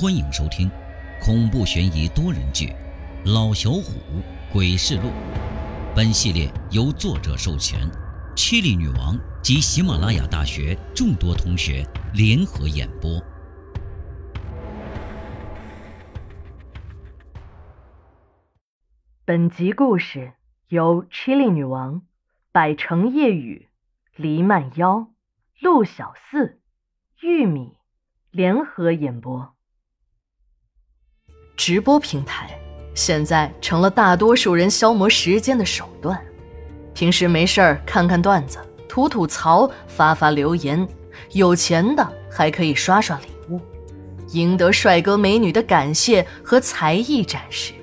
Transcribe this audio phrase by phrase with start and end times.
[0.00, 0.66] 欢迎收听
[1.20, 2.68] 恐怖悬疑多人剧
[3.34, 4.00] 《老小虎
[4.50, 5.08] 鬼事录》。
[5.94, 7.78] 本系列由作者授权，
[8.34, 13.22] 七里女王及喜马拉雅大学众多同学联合演播。
[19.26, 20.32] 本集故事
[20.68, 22.00] 由七力女王、
[22.52, 23.68] 百城夜雨、
[24.16, 25.10] 黎曼妖、
[25.60, 26.58] 陆小四、
[27.20, 27.74] 玉米
[28.30, 29.54] 联合演播。
[31.60, 32.48] 直播平台
[32.94, 36.18] 现在成了大多数人消磨时间的手段。
[36.94, 40.88] 平时没事儿看看段子、吐吐槽、发发留言，
[41.32, 43.60] 有钱的还可以刷刷礼物，
[44.28, 47.74] 赢得帅哥美女的感谢和才艺展示。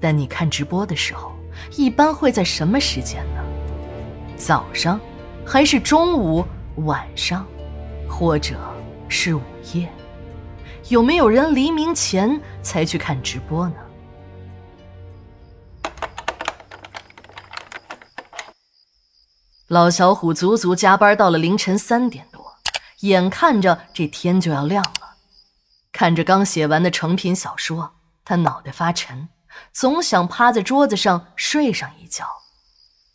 [0.00, 1.32] 但你看直播的时候，
[1.74, 3.42] 一般会在什么时间呢？
[4.36, 5.00] 早上，
[5.44, 6.44] 还是中午、
[6.76, 7.44] 晚上，
[8.08, 8.54] 或者
[9.08, 9.40] 是午
[9.74, 9.88] 夜？
[10.88, 13.74] 有没有人黎明前才去看直播呢？
[19.68, 22.56] 老小虎足足加班到了凌晨三点多，
[23.02, 25.14] 眼看着这天就要亮了，
[25.92, 27.92] 看着刚写完的成品小说，
[28.24, 29.28] 他脑袋发沉，
[29.72, 32.26] 总想趴在桌子上睡上一觉。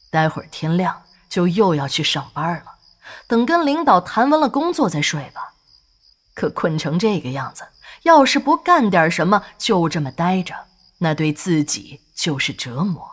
[0.10, 2.76] 待会儿天亮就又要去上班了，
[3.28, 5.45] 等跟领导谈完了工作再睡吧。
[6.36, 7.64] 可困成这个样子，
[8.04, 10.54] 要是不干点什么，就这么待着，
[11.00, 13.10] 那对自己就是折磨。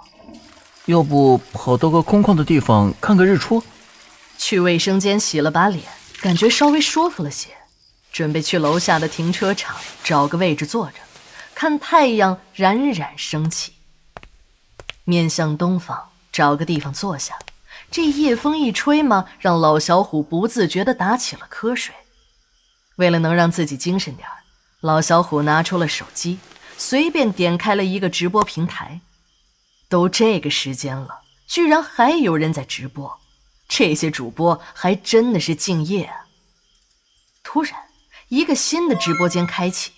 [0.87, 3.63] 要不跑到个空旷的地方看个日出？
[4.37, 5.85] 去卫生间洗了把脸，
[6.21, 7.51] 感觉稍微舒服了些，
[8.13, 10.95] 准备去楼下的停车场找个位置坐着，
[11.55, 13.75] 看太阳冉冉升起。
[15.05, 17.39] 面向东方，找个地方坐下。
[17.91, 21.95] 这夜风一吹嘛，让老小虎不自觉地打起了瞌睡。
[22.97, 24.29] 为了能让自己精神点
[24.81, 26.39] 老小虎拿出了手机，
[26.77, 29.01] 随便点开了一个直播平台。
[29.89, 33.21] 都这个时间了，居然还有人在直播，
[33.69, 36.27] 这些主播还真的是敬业啊！
[37.43, 37.75] 突然，
[38.29, 39.93] 一个新的直播间开启，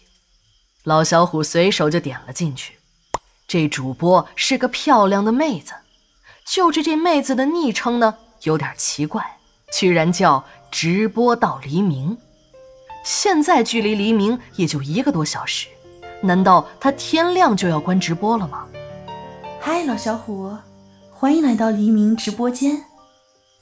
[0.83, 2.79] 老小虎随手就点了进去。
[3.47, 5.75] 这主播是个漂亮的妹子，
[6.45, 9.39] 就是这妹子的昵称呢，有点奇怪，
[9.73, 12.19] 居然叫“直播到黎明”。
[13.05, 15.69] 现在距离黎明也就一个多小时，
[16.23, 18.65] 难道他天亮就要关直播了吗？
[19.61, 20.51] 嗨，老小虎，
[21.13, 22.83] 欢迎来到黎明直播间，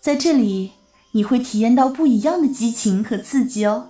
[0.00, 0.70] 在这里
[1.10, 3.88] 你会体验到不一样的激情和刺激哦。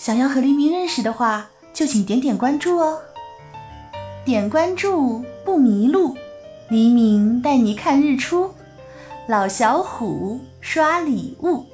[0.00, 2.98] 想要和黎明认识的话，就请点点关注哦。
[4.24, 6.16] 点关注不迷路，
[6.68, 8.50] 黎明带你看日出，
[9.28, 11.64] 老小虎刷礼物，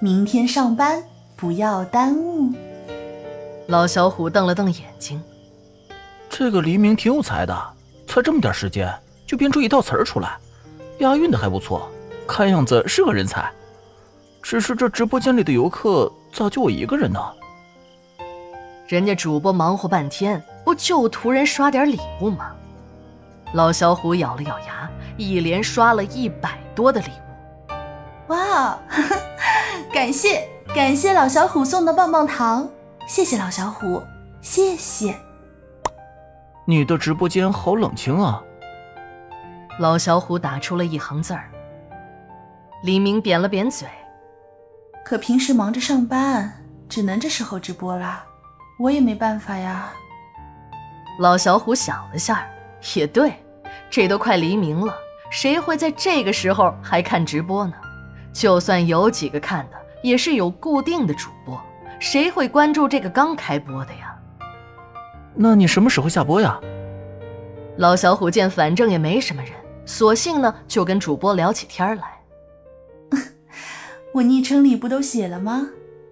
[0.00, 1.02] 明天上班。
[1.42, 2.52] 不要耽误。
[3.66, 5.20] 老小虎瞪了瞪眼睛，
[6.30, 7.52] 这个黎明挺有才的，
[8.06, 8.88] 才这么点时间
[9.26, 10.36] 就编出一套词儿出来，
[10.98, 11.90] 押韵的还不错，
[12.28, 13.50] 看样子是个人才。
[14.40, 17.18] 只是这直播间里的游客咋就我一个人呢？
[18.86, 22.52] 人家主播忙活半天，不就图人刷点礼物吗？
[23.52, 28.32] 老小虎咬了咬牙，一连刷了一百多的礼物。
[28.32, 29.16] 哇，呵 呵
[29.92, 30.48] 感谢！
[30.74, 32.66] 感谢老小虎送的棒棒糖，
[33.06, 34.02] 谢谢老小虎，
[34.40, 35.14] 谢谢。
[36.64, 38.42] 你的直播间好冷清啊。
[39.78, 41.50] 老小虎打出了一行字儿。
[42.84, 43.86] 黎明扁了扁嘴，
[45.04, 46.50] 可平时忙着上班，
[46.88, 48.24] 只能这时候直播啦，
[48.78, 49.92] 我也没办法呀。
[51.18, 52.46] 老小虎想了下，
[52.94, 53.34] 也对，
[53.90, 54.94] 这都快黎明了，
[55.30, 57.74] 谁会在这个时候还看直播呢？
[58.32, 59.81] 就算有几个看的。
[60.02, 61.60] 也是有固定的主播，
[61.98, 64.14] 谁会关注这个刚开播的呀？
[65.34, 66.60] 那你什么时候下播呀？
[67.78, 69.52] 老小虎见反正也没什么人，
[69.86, 72.18] 索性呢就跟主播聊起天来。
[74.12, 75.68] 我昵称里不都写了吗？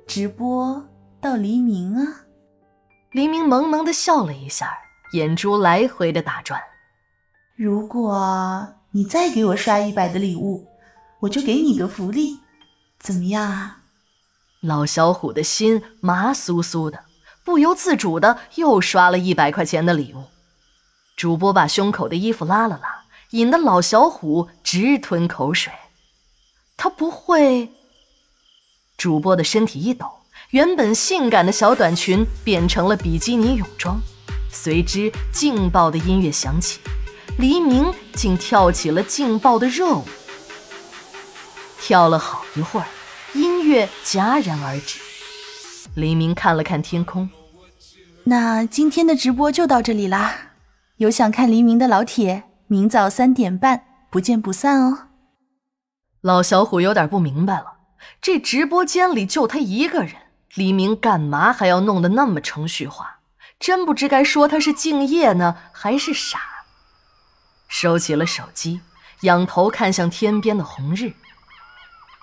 [0.06, 0.88] 直播
[1.20, 2.24] 到黎明啊！
[3.12, 4.72] 黎明萌萌的笑了一下，
[5.12, 6.60] 眼珠来回的打转。
[7.56, 10.66] 如果你再给我刷一百的礼物，
[11.20, 12.38] 我就给你个福利，
[12.98, 13.79] 怎么样啊？
[14.60, 17.04] 老小虎的心麻酥酥的，
[17.42, 20.24] 不由自主的又刷了一百块钱的礼物。
[21.16, 25.72] 主播把胸口的衣服拉了拉，引得老小虎直吞口水。
[26.76, 27.70] 他不会……
[28.98, 30.06] 主播的身体一抖，
[30.50, 33.98] 原本性感的小短裙变成了比基尼泳装，
[34.52, 36.80] 随之劲爆的音乐响起，
[37.38, 40.04] 黎明竟跳起了劲爆的热舞，
[41.80, 42.86] 跳了好一会儿。
[43.70, 44.98] 音乐戛然而止，
[45.94, 47.30] 黎明看了看天空，
[48.24, 50.34] 那今天的直播就到这里啦。
[50.96, 55.10] 有想看黎明的老铁，明早三点半不见不散哦。
[56.20, 57.76] 老小虎有点不明白了，
[58.20, 60.16] 这直播间里就他一个人，
[60.56, 63.20] 黎明干嘛还要弄得那么程序化？
[63.60, 66.40] 真不知该说他是敬业呢，还是傻。
[67.68, 68.80] 收起了手机，
[69.20, 71.12] 仰头看向天边的红日。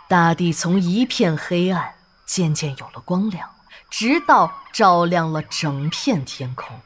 [0.10, 1.96] 大地从一片黑暗
[2.26, 3.50] 渐渐有了光亮，
[3.90, 6.80] 直到照亮了整片天空。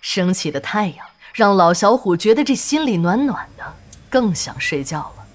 [0.00, 3.74] 升起的太阳让老小虎觉得这心里暖暖的，
[4.08, 5.26] 更想睡觉了。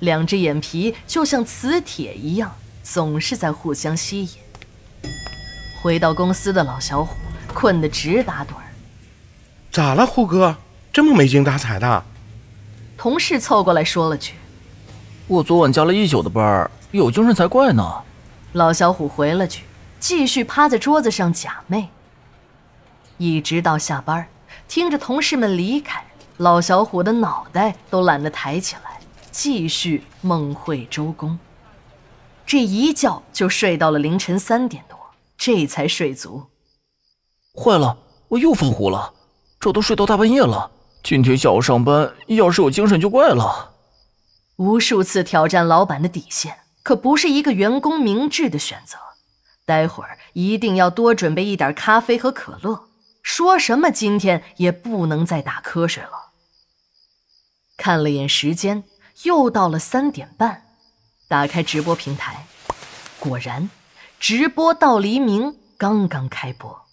[0.00, 4.30] 两只眼皮就像磁铁一样，总是在互相吸引。
[5.80, 7.14] 回到公司的老小虎
[7.54, 8.64] 困得直打盹儿。
[9.70, 10.56] 咋了，虎哥？
[10.92, 12.04] 这么没精打采的？
[12.96, 14.32] 同事凑过来说了句
[15.28, 17.82] ：“我昨晚加了一宿的班，有精神才怪呢。”
[18.54, 19.64] 老小虎回了句，
[19.98, 21.86] 继续趴在桌子上假寐。
[23.18, 24.28] 一直到下班，
[24.68, 26.04] 听着同事们离开，
[26.36, 29.00] 老小虎的脑袋都懒得抬起来，
[29.32, 31.36] 继续梦会周公。
[32.46, 34.96] 这一觉就睡到了凌晨三点多，
[35.36, 36.44] 这才睡足。
[37.52, 39.12] 坏了，我又犯糊了，
[39.58, 40.70] 这都睡到大半夜了。
[41.02, 43.72] 今天下午上班，要是有精神就怪了。
[44.56, 48.96] 无数次挑战老板的底线，可不是一个员工明智的选择。
[49.64, 52.88] 待会儿一定要多准备一点咖啡和可乐。
[53.22, 56.30] 说什么今天也不能再打瞌睡了。
[57.76, 58.84] 看了眼时间，
[59.24, 60.62] 又到了三点半。
[61.28, 62.46] 打开直播平台，
[63.18, 63.68] 果然，
[64.20, 66.86] 直播到黎明刚刚开播。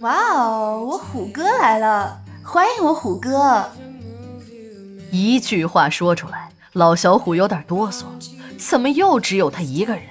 [0.00, 2.22] 哇哦，我虎哥来了！
[2.42, 3.70] 欢迎我虎哥！
[5.12, 8.04] 一句话说出来，老小虎有点哆嗦。
[8.56, 10.04] 怎么又只有他一个人？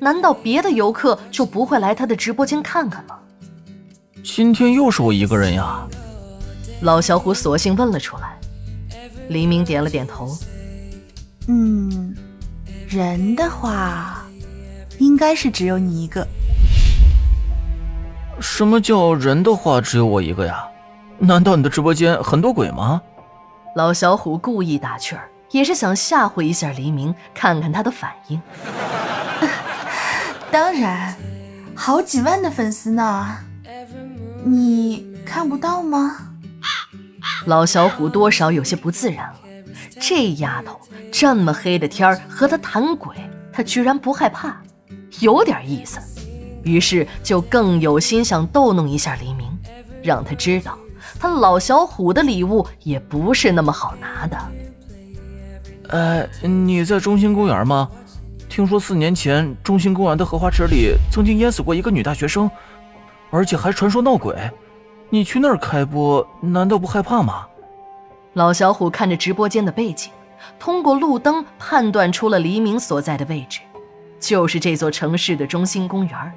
[0.00, 3.18] 难道别的游客就不会来他的直播间看看吗？
[4.24, 5.86] 今天又是我一个人呀！
[6.80, 8.36] 老小虎索性问了出来。
[9.28, 10.36] 黎明点了点头。
[11.48, 12.14] 嗯，
[12.88, 14.24] 人的话，
[14.98, 16.26] 应该是只有你一个。
[18.40, 20.64] 什么叫人的话只有我一个呀？
[21.18, 23.00] 难道你的直播间很多鬼吗？
[23.76, 28.40] 老小虎故意打趣儿，也是想吓唬一下黎明，看看他的反应。
[30.50, 31.14] 当然，
[31.74, 33.36] 好几万的粉丝呢，
[34.44, 36.16] 你看不到吗？
[37.46, 39.36] 老小虎多少有些不自然了。
[40.00, 40.80] 这丫头
[41.12, 43.14] 这么黑的天儿和他谈鬼，
[43.52, 44.56] 他居然不害怕，
[45.20, 46.00] 有点意思。
[46.64, 49.50] 于是就更有心想逗弄一下黎明，
[50.02, 50.78] 让他知道。
[51.18, 54.38] 他老小虎的礼物也不是那么好拿的。
[55.92, 57.88] 呃，你在中心公园吗？
[58.48, 62.50] 听说四年前中心公园的荷花池里曾经淹死过一个女大学生，
[63.30, 64.34] 而且还传说闹鬼。
[65.10, 67.46] 你去那儿开播，难道不害怕吗？
[68.32, 70.10] 老小虎看着直播间的背景，
[70.58, 73.60] 通过路灯判断出了黎明所在的位置，
[74.18, 76.32] 就是这座城市的中心公园。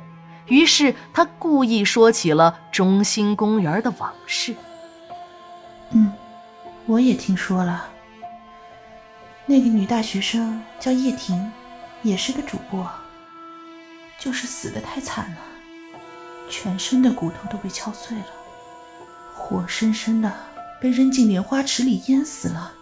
[0.47, 4.53] 于是他故意说起了中心公园的往事。
[5.91, 6.11] 嗯，
[6.85, 7.85] 我也听说了。
[9.47, 11.51] 那个女大学生叫叶婷，
[12.01, 12.89] 也是个主播，
[14.17, 15.37] 就是死的太惨了，
[16.49, 18.25] 全身的骨头都被敲碎了，
[19.35, 20.33] 活生生的
[20.81, 22.73] 被扔进莲花池里淹死了。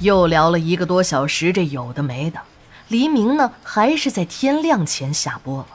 [0.00, 2.38] 又聊了一个多小时，这有的没的，
[2.88, 5.68] 黎明呢还是在天亮前下播了。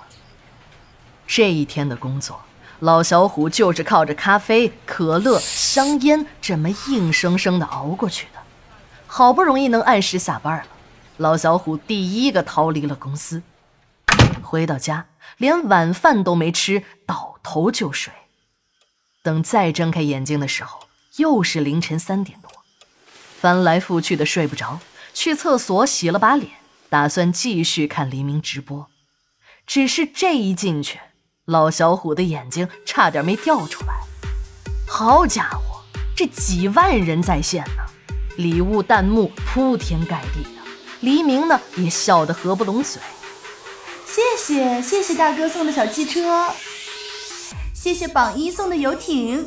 [1.25, 2.39] 这一天的工作。
[2.79, 8.27] 老小虎就是靠着咖啡、可乐、香烟这么硬生生的熬过去，
[9.15, 10.65] 好不容易能按时下班了，
[11.17, 13.43] 老小虎第一个逃离了公司。
[14.41, 15.05] 回到家，
[15.37, 18.11] 连晚饭都没吃，倒头就睡。
[19.21, 22.49] 等再睁开眼睛的时候，又是凌晨三点多，
[23.39, 24.79] 翻来覆去的睡不着，
[25.13, 26.49] 去厕所洗了把脸，
[26.89, 28.87] 打算继续看黎明直播。
[29.67, 30.99] 只是这一进去。
[31.45, 33.93] 老小虎的眼睛差点没掉出来。
[34.87, 35.83] 好家伙，
[36.15, 37.82] 这几万人在线呢，
[38.37, 40.49] 礼物弹幕铺天盖地的。
[41.01, 43.01] 黎明呢也笑得合不拢嘴。
[44.05, 46.47] 谢谢谢谢大哥送的小汽车，
[47.73, 49.45] 谢谢榜一送的游艇，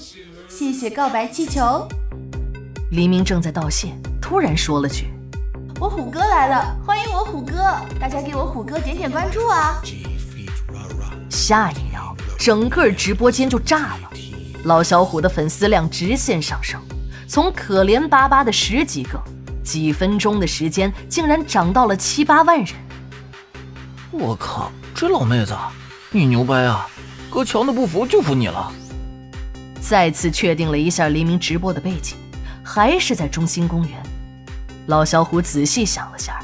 [0.49, 1.88] 谢谢告白气球。
[2.90, 3.88] 黎明正在道谢，
[4.21, 5.07] 突然说了句
[5.81, 7.55] ：“我虎哥来了，欢迎我虎哥，
[8.00, 9.81] 大家给我虎哥点点关注啊！”
[11.31, 14.11] 下一秒，整个直播间就炸了，
[14.64, 16.81] 老小虎的粉丝量直线上升，
[17.28, 19.21] 从可怜巴巴的十几个，
[19.64, 22.68] 几分钟的时间竟然涨到了七八万人。
[24.12, 25.54] 我靠，这老妹子，
[26.11, 26.87] 你牛掰啊！
[27.28, 28.73] 哥强的不服就服你了。
[29.80, 32.16] 再次确定了一下黎明直播的背景，
[32.64, 34.02] 还是在中心公园。
[34.87, 36.38] 老小虎仔细想了下，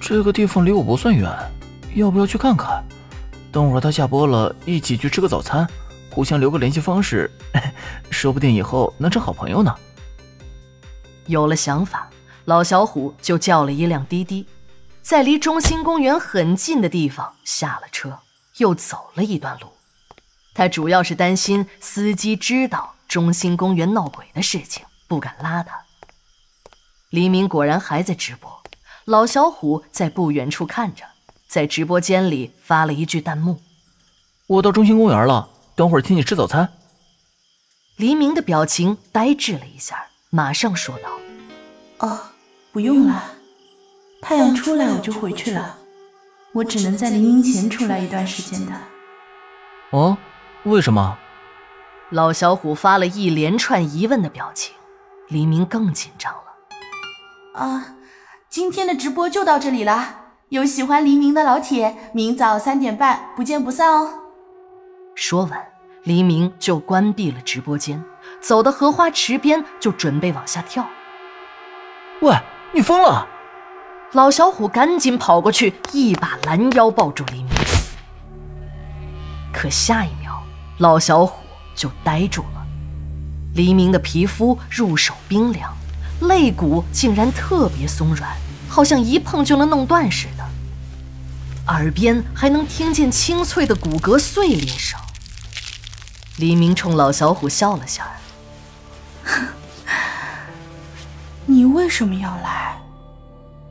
[0.00, 1.30] 这个地方离我不算远，
[1.94, 2.82] 要不要去看看？
[3.52, 5.66] 等会儿他下播了，一起去吃个早餐，
[6.10, 7.30] 互相留个联系方式，
[8.10, 9.74] 说不定以后能成好朋友呢。
[11.26, 12.10] 有了想法，
[12.46, 14.46] 老小虎就叫了一辆滴滴，
[15.02, 18.18] 在离中心公园很近的地方下了车，
[18.56, 19.68] 又走了一段路。
[20.52, 25.80] 他主要是担心司机知道中心公园闹鬼的事情，不敢拉他。
[27.10, 28.62] 黎明果然还在直播，
[29.04, 31.04] 老小虎在不远处看着。
[31.48, 33.60] 在直播间里发了一句弹幕
[34.46, 35.48] ：“我到中心公园了，
[35.80, 36.68] 等会儿请你吃早餐。”
[37.96, 41.08] 黎明的表情呆滞了一下，马上说道
[42.06, 42.20] ：“哦，
[42.70, 43.32] 不用了，
[44.20, 45.78] 太阳出来我就回去了，
[46.52, 48.72] 我只能在黎明前出来一段时间的。”
[49.92, 50.18] 哦，
[50.64, 51.16] 为什么？
[52.10, 54.74] 老小虎发了一连串疑问的表情，
[55.28, 57.58] 黎明更紧张了。
[57.58, 57.94] 啊，
[58.50, 60.16] 今天的直播就到这里了。
[60.50, 64.18] 有喜欢黎明的老铁，明早三点半不见不散哦。
[65.14, 65.69] 说完，
[66.04, 68.02] 黎明就关闭了直播间，
[68.40, 70.88] 走到荷花池边，就准备往下跳。
[72.22, 72.34] 喂，
[72.72, 73.26] 你疯了！
[74.12, 77.48] 老小虎赶紧跑过去，一把拦腰抱住黎明。
[79.52, 80.42] 可下一秒，
[80.78, 82.66] 老小虎就呆住了。
[83.54, 85.70] 黎明的皮肤入手冰凉，
[86.22, 88.30] 肋骨竟然特别松软。
[88.68, 90.44] 好像一碰就能弄断似的，
[91.66, 94.98] 耳边还能听见清脆的骨骼碎裂声。
[96.40, 98.10] 黎明冲老小虎笑了下
[101.44, 102.80] ：“你为什么要来？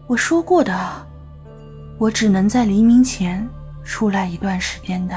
[0.05, 1.07] 我说过的，
[1.97, 3.49] 我只能在黎明前
[3.83, 5.15] 出来一段时间的。”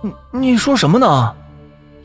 [0.00, 1.34] 你你说什么呢？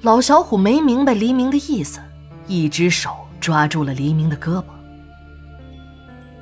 [0.01, 1.99] 老小虎没明白黎明的意思，
[2.47, 4.63] 一只手抓住了黎明的胳膊。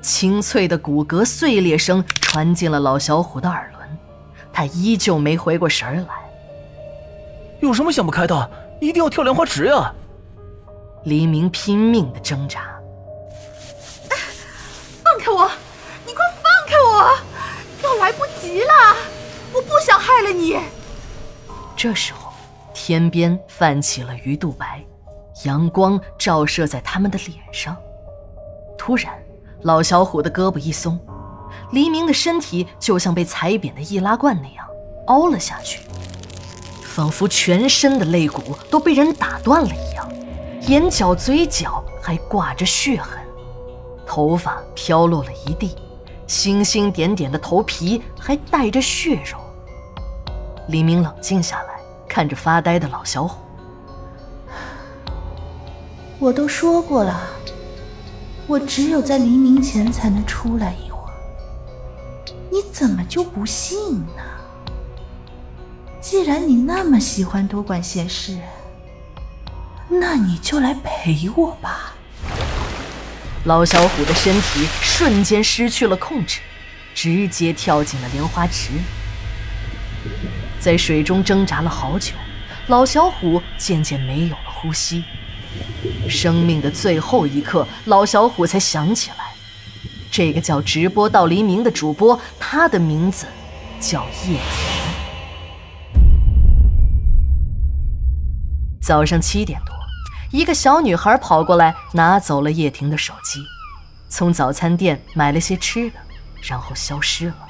[0.02, 3.98] 清脆的骨骼碎裂声传进了老小虎的耳轮，
[4.54, 6.25] 他依旧没回过神来。
[7.62, 8.52] 有什么想不开的？
[8.82, 9.94] 一定要跳莲花池呀！
[11.04, 12.80] 黎明拼命的挣扎。
[15.04, 15.50] 放开我！
[16.06, 17.18] 你快放开我！
[17.84, 18.96] 要来不及了！
[19.54, 20.60] 我不想害了你。
[21.76, 22.32] 这时候，
[22.74, 24.84] 天边泛起了鱼肚白，
[25.44, 27.76] 阳光照射在他们的脸上。
[28.78, 29.14] 突然。
[29.62, 31.00] 老小虎的胳膊一松，
[31.72, 34.68] 黎明的身体就像被踩扁的易拉罐那样
[35.08, 35.80] 凹了下去，
[36.96, 40.10] 仿佛全身的肋骨都被人打断了一样，
[40.62, 43.20] 眼角、嘴角还挂着血痕，
[44.08, 45.76] 头发飘落了一地，
[46.26, 49.38] 星星点点的头皮还带着血肉。
[50.70, 53.42] 黎明冷静下来，看着发呆的老小虎
[56.18, 57.28] ：“我都说过了。”
[58.48, 61.12] 我只有在黎明前才能出来一会儿，
[62.50, 64.24] 你怎么就不信呢？
[66.06, 68.38] 既然你那么喜欢多管闲事，
[69.90, 71.96] 那你就来陪我吧。
[73.46, 76.42] 老小虎的身体瞬间失去了控制，
[76.94, 78.70] 直接跳进了莲花池，
[80.60, 82.14] 在水中挣扎了好久，
[82.68, 85.04] 老小虎渐渐没有了呼吸。
[86.08, 89.34] 生命的最后一刻，老小虎才想起来，
[90.12, 93.26] 这个叫直播到黎明的主播，他的名字
[93.80, 94.40] 叫叶
[98.86, 99.76] 早上七点多，
[100.30, 103.44] 一个小女孩跑过来，拿走了叶婷的手机，
[104.10, 105.98] 从早餐店买了些吃的，
[106.44, 107.50] 然后消失了。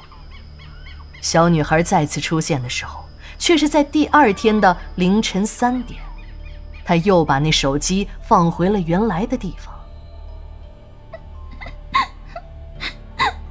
[1.20, 3.04] 小女孩再次出现的时候，
[3.38, 6.00] 却是在第二天的凌晨三点。
[6.86, 9.74] 他又把那手机放回了原来的地方。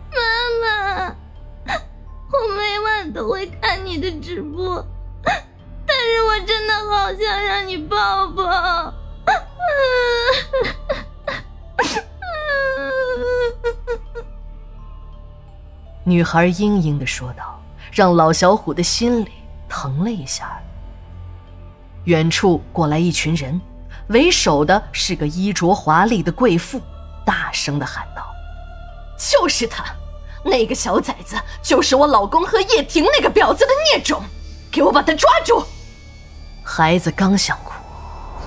[0.10, 1.15] 妈妈，
[2.32, 4.84] 我每晚都会看你的直播，
[6.05, 8.93] 是我真的好想让你抱抱。
[16.03, 19.31] 女孩嘤嘤的说道，让老小虎的心里
[19.67, 20.62] 疼了一下。
[22.03, 23.59] 远处过来一群人，
[24.09, 26.79] 为首的是个衣着华丽的贵妇，
[27.25, 28.24] 大声的喊道
[29.17, 29.83] ：“就是他，
[30.43, 34.21] 那个小崽子，就是我老公和叶婷那个婊子的孽种，
[34.71, 35.65] 给我把他抓住！”
[36.67, 37.74] 孩子刚想哭，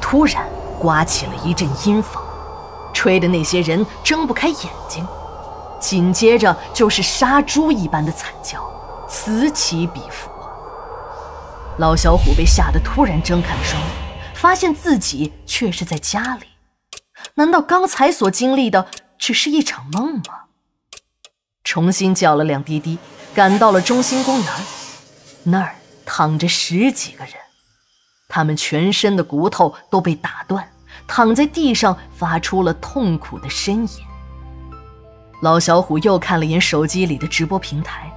[0.01, 0.45] 突然
[0.81, 2.21] 刮起了一阵阴风，
[2.93, 4.59] 吹的那些人睁不开眼
[4.89, 5.07] 睛，
[5.79, 8.61] 紧接着就是杀猪一般的惨叫，
[9.09, 10.29] 此起彼伏。
[11.79, 13.91] 老小虎被吓得突然睁开了双眼，
[14.35, 16.47] 发现自己却是在家里。
[17.35, 20.47] 难道刚才所经历的只是一场梦吗？
[21.63, 22.99] 重新叫了辆滴滴，
[23.33, 24.53] 赶到了中心公园。
[25.45, 27.35] 那儿躺着十几个人，
[28.29, 30.71] 他们全身的骨头都被打断，
[31.07, 34.05] 躺在地上发出了痛苦的呻吟。
[35.41, 38.13] 老小虎又看了眼手机里的直播平台，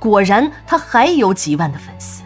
[0.00, 2.24] 果然他还有几万的粉丝，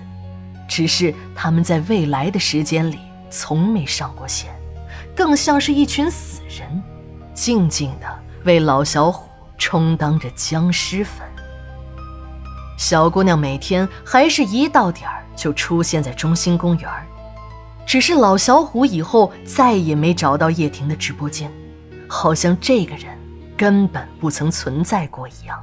[0.66, 4.50] 只是他们在未来的时间里从没上过线，
[5.14, 6.82] 更像是一群死人，
[7.34, 8.06] 静静的
[8.44, 9.28] 为老小虎
[9.58, 11.28] 充当着僵尸粉。
[12.78, 16.90] 小姑娘每天还是一到点儿就出现在中心公园，
[17.86, 21.50] 只是老小虎以后再也没找到叶婷的直播间，
[22.08, 23.16] 好像这个人。
[23.56, 25.58] 根本不曾存在过一样。